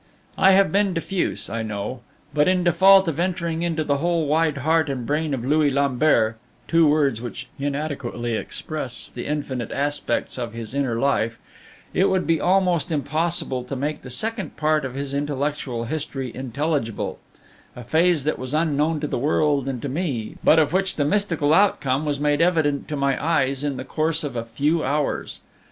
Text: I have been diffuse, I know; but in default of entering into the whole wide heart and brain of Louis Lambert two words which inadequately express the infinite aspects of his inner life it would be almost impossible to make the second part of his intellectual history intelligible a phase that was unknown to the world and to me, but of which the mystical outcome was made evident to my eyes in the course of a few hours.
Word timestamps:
I 0.35 0.53
have 0.53 0.71
been 0.71 0.95
diffuse, 0.95 1.47
I 1.47 1.61
know; 1.61 2.01
but 2.33 2.47
in 2.47 2.63
default 2.63 3.07
of 3.07 3.19
entering 3.19 3.61
into 3.61 3.83
the 3.83 3.97
whole 3.97 4.25
wide 4.25 4.57
heart 4.57 4.89
and 4.89 5.05
brain 5.05 5.31
of 5.31 5.45
Louis 5.45 5.69
Lambert 5.69 6.37
two 6.67 6.87
words 6.87 7.21
which 7.21 7.47
inadequately 7.59 8.33
express 8.33 9.11
the 9.13 9.27
infinite 9.27 9.71
aspects 9.71 10.39
of 10.39 10.53
his 10.53 10.73
inner 10.73 10.95
life 10.97 11.37
it 11.93 12.09
would 12.09 12.25
be 12.25 12.41
almost 12.41 12.91
impossible 12.91 13.63
to 13.63 13.75
make 13.75 14.01
the 14.01 14.09
second 14.09 14.57
part 14.57 14.85
of 14.85 14.95
his 14.95 15.13
intellectual 15.13 15.83
history 15.83 16.31
intelligible 16.35 17.19
a 17.75 17.83
phase 17.83 18.23
that 18.23 18.39
was 18.39 18.55
unknown 18.55 18.99
to 19.01 19.07
the 19.07 19.19
world 19.19 19.67
and 19.69 19.83
to 19.83 19.87
me, 19.87 20.35
but 20.43 20.57
of 20.57 20.73
which 20.73 20.95
the 20.95 21.05
mystical 21.05 21.53
outcome 21.53 22.05
was 22.05 22.19
made 22.19 22.41
evident 22.41 22.87
to 22.87 22.95
my 22.95 23.23
eyes 23.23 23.63
in 23.63 23.77
the 23.77 23.85
course 23.85 24.23
of 24.23 24.35
a 24.35 24.43
few 24.45 24.83
hours. 24.83 25.41